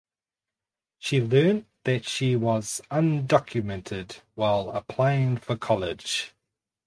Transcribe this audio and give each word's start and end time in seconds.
She 0.97 1.21
learned 1.21 1.67
that 1.83 2.09
she 2.09 2.35
was 2.35 2.81
undocumented 2.89 4.21
while 4.33 4.71
applying 4.71 5.37
for 5.37 5.55
college. 5.55 6.31